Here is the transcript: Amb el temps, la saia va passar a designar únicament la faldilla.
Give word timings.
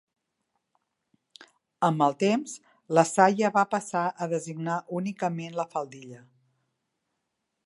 Amb 1.89 2.05
el 2.07 2.17
temps, 2.23 2.55
la 2.99 3.05
saia 3.11 3.53
va 3.61 3.67
passar 3.77 4.03
a 4.27 4.31
designar 4.35 4.81
únicament 5.03 5.57
la 5.63 5.71
faldilla. 5.77 6.25